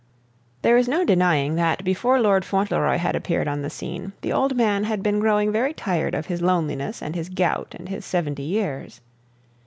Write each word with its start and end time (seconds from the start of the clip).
There 0.63 0.77
is 0.77 0.87
no 0.87 1.05
denying 1.05 1.53
that 1.57 1.83
before 1.83 2.19
Lord 2.19 2.43
Fauntleroy 2.43 2.97
had 2.97 3.15
appeared 3.15 3.47
on 3.47 3.61
the 3.61 3.69
scene, 3.69 4.13
the 4.21 4.33
old 4.33 4.57
man 4.57 4.85
had 4.85 5.03
been 5.03 5.19
growing 5.19 5.51
very 5.51 5.75
tired 5.75 6.15
of 6.15 6.25
his 6.25 6.41
loneliness 6.41 7.03
and 7.03 7.13
his 7.13 7.29
gout 7.29 7.75
and 7.77 7.87
his 7.87 8.03
seventy 8.03 8.41
years. 8.41 9.01